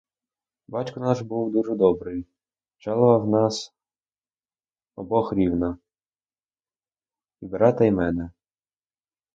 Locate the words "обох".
4.95-5.33